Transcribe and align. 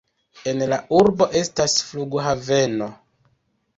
En 0.51 0.63
la 0.71 0.79
urbo 1.01 1.27
estas 1.41 1.77
flughaveno. 1.91 2.89